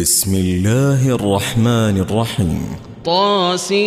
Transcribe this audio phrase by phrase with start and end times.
[0.00, 2.66] بسم الله الرحمن الرحيم.
[3.04, 3.80] طاسيم.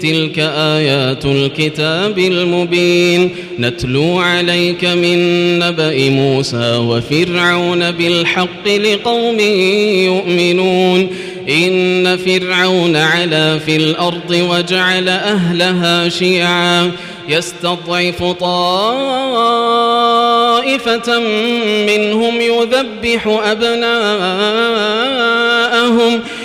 [0.00, 3.30] تلك آيات الكتاب المبين.
[3.58, 5.18] نتلو عليك من
[5.58, 9.40] نبأ موسى وفرعون بالحق لقوم
[10.04, 11.06] يؤمنون.
[11.48, 16.90] إن فرعون علا في الأرض وجعل أهلها شيعا.
[17.28, 19.08] يستضعف طائفة
[21.86, 24.24] منهم يذبح أبناءهم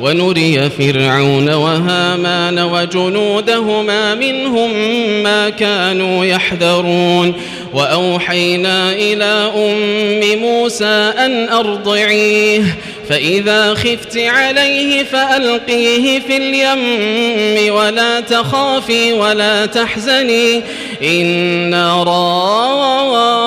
[0.00, 4.72] ونري فرعون وهامان وجنودهما منهم
[5.22, 7.34] ما كانوا يحذرون.
[7.74, 12.62] وأوحينا إلى أم موسى أن أرضعيه
[13.08, 20.62] فإذا خفت عليه فألقيه في اليم ولا تخافي ولا تحزني
[21.02, 23.46] إنا رادوه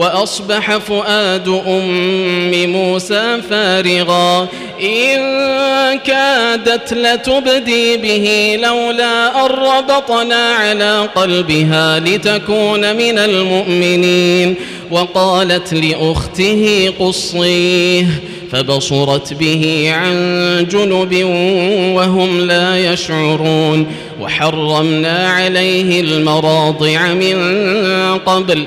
[0.00, 4.48] وأصبح فؤاد أم موسى فارغا.
[4.82, 5.18] إن
[5.98, 14.54] كادت لتبدي به لولا أن ربطنا على قلبها لتكون من المؤمنين.
[14.90, 18.06] وقالت لأخته قصيه
[18.52, 21.24] فبصرت به عن جنب
[21.96, 23.86] وهم لا يشعرون.
[24.20, 27.38] وحرمنا عليه المراضع من
[28.18, 28.66] قبل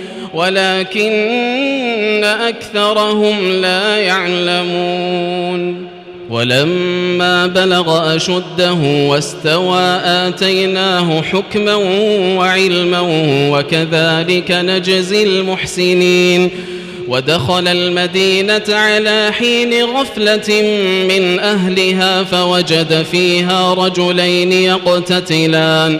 [0.33, 5.87] ولكن أكثرهم لا يعلمون.
[6.29, 11.75] ولما بلغ أشده واستوى آتيناه حكما
[12.37, 12.99] وعلما
[13.51, 16.49] وكذلك نجزي المحسنين.
[17.07, 20.61] ودخل المدينة على حين غفلة
[21.09, 25.99] من أهلها فوجد فيها رجلين يقتتلان.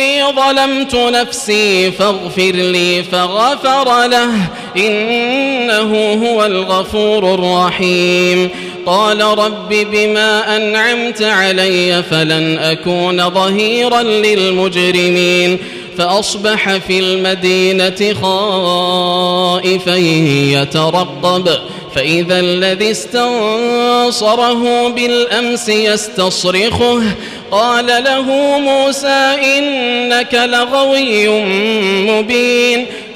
[0.00, 4.30] إني ظلمت نفسي فاغفر لي فغفر له.
[4.76, 8.50] إنه هو الغفور الرحيم.
[8.86, 15.58] قال رب بما أنعمت علي فلن أكون ظهيرا للمجرمين.
[15.98, 19.96] فأصبح في المدينة خائفا
[20.60, 21.50] يترقب.
[21.94, 27.02] فإذا الذي استنصره بالأمس يستصرخه.
[27.50, 28.22] قال له
[28.58, 31.28] موسى إنك لغوي
[32.10, 32.86] مبين.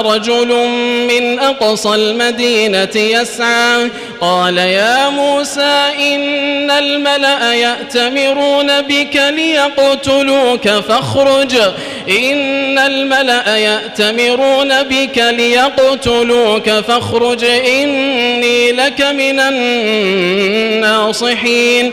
[0.00, 0.68] رجل
[1.08, 3.90] من أقصى المدينة يسعى.
[4.20, 11.56] قال يا موسى إن الملأ يأتمرون بك ليقتلوك فاخرج.
[12.08, 17.44] إن الملأ يأتمرون بك ليقتلوك فاخرج.
[17.44, 19.40] إني لك من
[20.76, 21.92] الناصحين.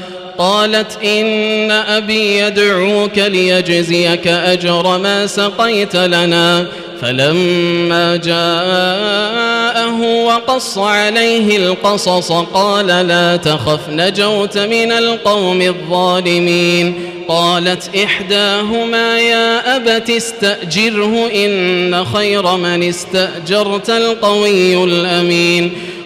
[0.41, 6.67] قالت إن أبي يدعوك ليجزيك أجر ما سقيت لنا.
[7.01, 16.95] فلما جاءه وقص عليه القصص قال لا تخف نجوت من القوم الظالمين.
[17.27, 25.73] قالت إحداهما يا أبت استأجره إن خير من استأجرت القوي الأمين.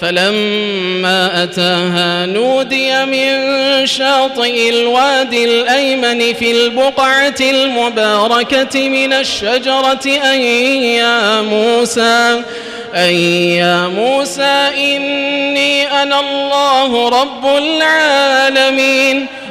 [0.00, 10.40] فلما أتاها نودي من شاطئ الوادي الأيمن في البقعة المباركة من الشجرة أن
[10.82, 12.42] يا موسى
[12.94, 13.14] أن
[13.60, 19.26] يا موسى إني أنا الله رب العالمين.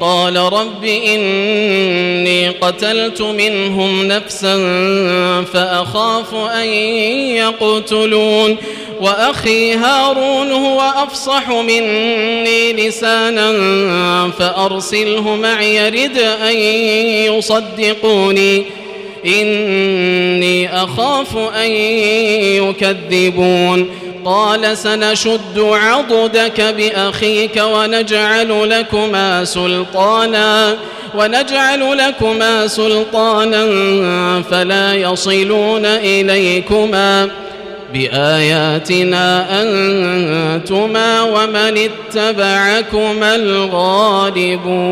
[0.00, 4.56] قال رب إني قتلت منهم نفسا
[5.52, 6.66] فأخاف أن
[7.36, 8.56] يقتلون
[9.00, 13.52] وأخي هارون هو أفصح مني لسانا
[14.38, 16.56] فأرسله معي رد أن
[17.34, 18.64] يصدقوني.
[19.26, 21.70] إني أخاف أن
[22.60, 23.90] يكذبون.
[24.24, 30.76] قال سنشد عضدك بأخيك ونجعل لكما سلطانا
[31.14, 33.66] ونجعل لكما سلطانا
[34.50, 37.28] فلا يصلون إليكما.
[37.94, 44.90] بآياتنا أنتما ومن اتبعكما الغالبون.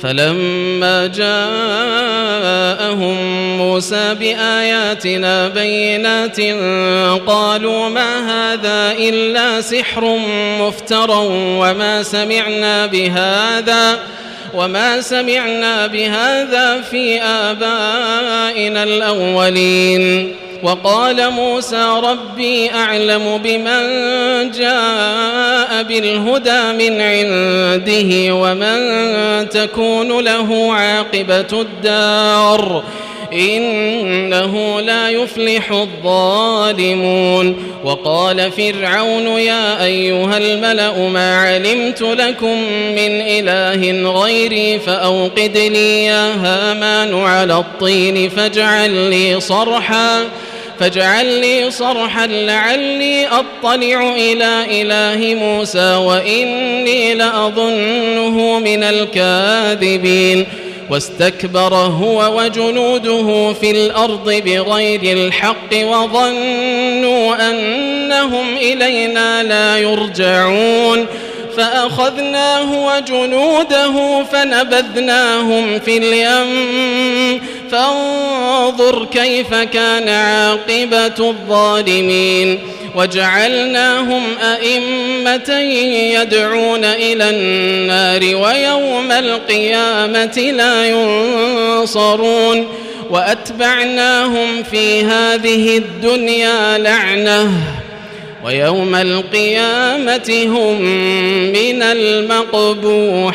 [0.00, 1.56] فلما جاءهم
[3.58, 6.40] موسى بآياتنا بينات
[7.26, 10.18] قالوا ما هذا إلا سحر
[10.60, 13.98] مفترى وما سمعنا بهذا
[14.54, 23.80] وما سمعنا بهذا في آبائنا الأولين وقال موسى ربي أعلم بمن
[24.50, 32.84] جاء بالهدى من عنده ومن تكون له عاقبة الدار
[33.32, 42.58] إنه لا يفلح الظالمون وقال فرعون يا أيها الملأ ما علمت لكم
[42.96, 50.24] من إله غيري فأوقد لي يا هامان على الطين فاجعل لي صرحاً
[50.80, 60.46] فاجعل لي صرحا لعلي أطلع إلى إله موسى وإني لأظنه من الكاذبين.
[60.90, 71.06] واستكبر هو وجنوده في الأرض بغير الحق وظنوا أنهم إلينا لا يرجعون.
[71.56, 77.40] فأخذناه وجنوده فنبذناهم في اليم.
[77.70, 82.58] فانظر كيف كان عاقبة الظالمين.
[82.96, 85.58] وجعلناهم أئمة
[86.14, 92.68] يدعون إلى النار ويوم القيامة لا ينصرون.
[93.10, 97.50] وأتبعناهم في هذه الدنيا لعنةً.
[98.44, 100.82] ويوم القيامة هم
[101.52, 103.34] من المقبوحين.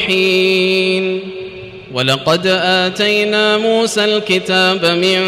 [1.94, 5.20] ولقد آتينا موسى الكتاب من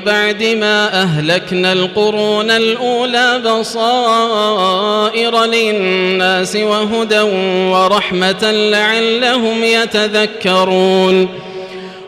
[0.00, 7.20] بعد ما أهلكنا القرون الأولى بصائر للناس وهدى
[7.70, 11.28] ورحمة لعلهم يتذكرون.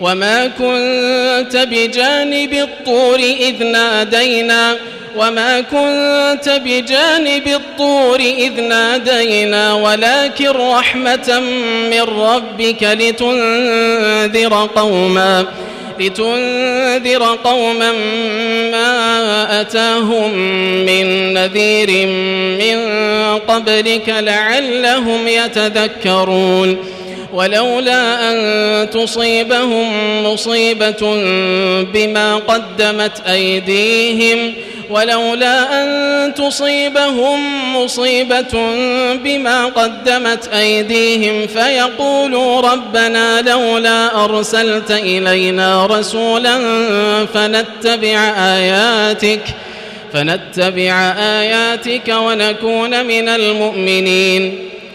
[0.00, 4.76] وما كنت بجانب الطور إذ نادينا
[5.16, 11.40] وما كنت بجانب الطور إذ نادينا ولكن رحمة
[11.90, 15.46] من ربك لتنذر قوما
[16.00, 17.92] لتنذر قوما
[18.72, 20.34] ما أتاهم
[20.86, 22.06] من نذير
[22.58, 22.78] من
[23.38, 26.93] قبلك لعلهم يتذكرون
[27.34, 29.88] ولولا أن تصيبهم
[30.24, 31.14] مصيبة
[31.82, 34.54] بما قدمت أيديهم
[34.90, 37.38] ولولا أن تصيبهم
[37.76, 38.74] مصيبة
[39.14, 46.58] بما قدمت أيديهم فيقولوا ربنا لولا أرسلت إلينا رسولا
[47.34, 49.40] فنتبع آياتك
[50.12, 54.73] فنتبع آياتك ونكون من المؤمنين.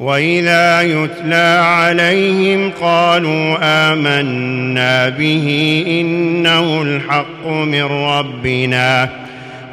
[0.00, 9.10] وإذا يتلى عليهم قالوا آمنا به إنه الحق من ربنا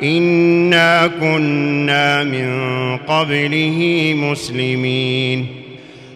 [0.04, 2.58] إنا كنا من
[2.98, 5.48] قبله مسلمين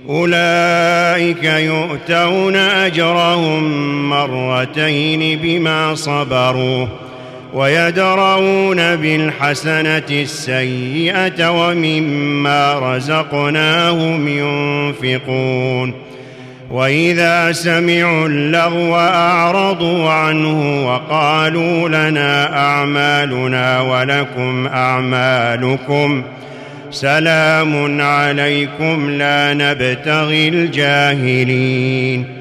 [0.10, 3.63] أولئك يؤتون أجرهم
[4.10, 6.88] مرتين بما صبروا
[7.53, 15.93] ويدرؤون بالحسنة السيئة ومما رزقناهم ينفقون
[16.72, 26.24] وإذا سمعوا اللغو أعرضوا عنه وقالوا لنا أعمالنا ولكم أعمالكم
[26.91, 32.40] سلام عليكم لا نبتغي الجاهلين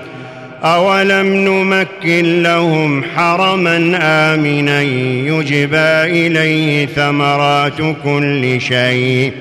[0.63, 9.31] اولم نمكن لهم حرما امنا يجبى اليه ثمرات كل شيء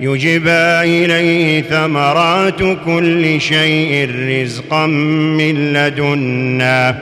[0.00, 6.96] يجبى اليه ثمرات كل شيء رزقا من لدنا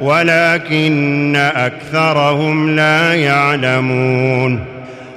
[0.00, 4.72] ولكن اكثرهم لا يعلمون.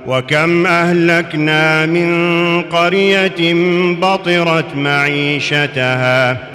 [0.08, 3.54] وكم اهلكنا من قريه
[4.02, 6.55] بطرت معيشتها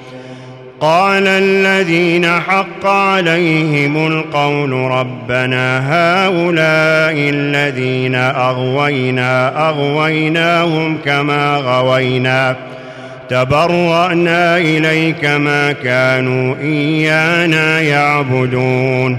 [0.81, 12.55] قال الذين حق عليهم القول ربنا هؤلاء الذين أغوينا أغويناهم كما غوينا.
[13.29, 19.17] تبرأنا إليك ما كانوا إيانا يعبدون.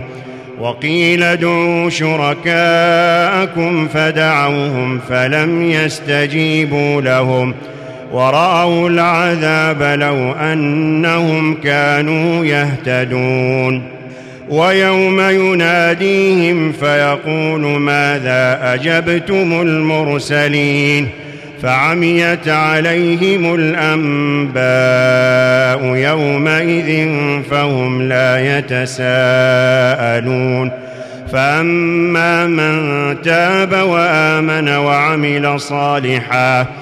[0.60, 7.54] وقيل ادعوا شركاءكم فدعوهم فلم يستجيبوا لهم.
[8.12, 13.82] ورأوا العذاب لو أنهم كانوا يهتدون.
[14.48, 21.08] ويوم يناديهم فيقول ماذا أجبتم المرسلين؟
[21.62, 24.62] فعميت عليهم الأنباء
[25.96, 27.08] يومئذ
[27.50, 30.70] فهم لا يتساءلون.
[31.32, 36.81] فأما من تاب وآمن وعمل صالحاً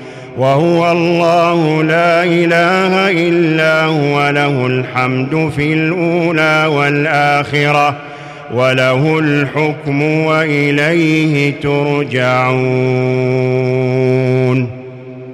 [0.37, 7.95] وهو الله لا إله إلا هو له الحمد في الأولى والآخرة
[8.53, 12.41] وله الحكم وإليه ترجعون.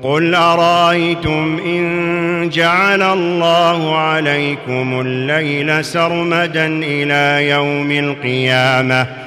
[0.03, 9.26] قل أرأيتم إن جعل الله عليكم الليل سرمدا إلى يوم القيامة؟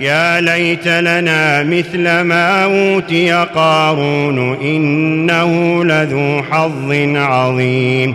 [0.00, 8.14] يا ليت لنا مثل ما أوتي قارون إنه لذو حظ عظيم.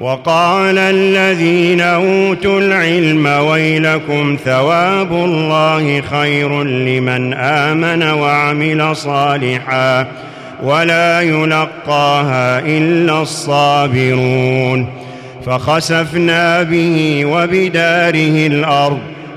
[0.00, 10.06] وقال الذين أوتوا العلم ويلكم ثواب الله خير لمن آمن وعمل صالحا
[10.62, 14.86] ولا يلقاها إلا الصابرون.
[15.46, 19.00] فخسفنا به وبداره الأرض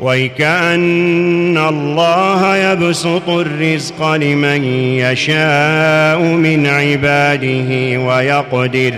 [0.00, 8.94] ويكأن الله يبسط الرزق لمن يشاء من عباده ويقدر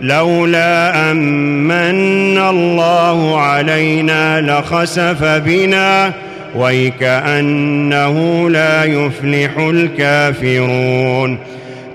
[0.00, 6.12] لولا أمن الله علينا لخسف بنا
[6.54, 11.38] ويكأنه لا يفلح الكافرون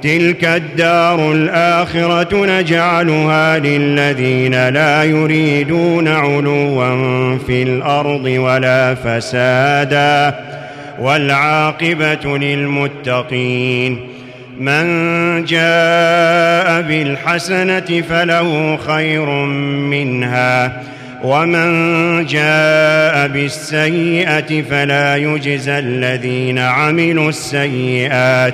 [0.01, 10.36] تلك الدار الآخرة نجعلها للذين لا يريدون علوا في الأرض ولا فسادا
[10.99, 13.99] والعاقبة للمتقين
[14.60, 14.86] من
[15.45, 19.25] جاء بالحسنة فله خير
[19.89, 20.81] منها
[21.23, 28.53] ومن جاء بالسيئة فلا يجزى الذين عملوا السيئات